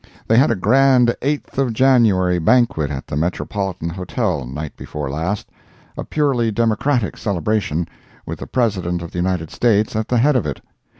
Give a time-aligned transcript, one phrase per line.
[0.27, 5.51] They had a grand Eighth of January banquet at the Metropolitan Hotel night before last,
[5.95, 7.87] a purely Democratic celebration,
[8.25, 10.59] with the President of the United States at the head of it.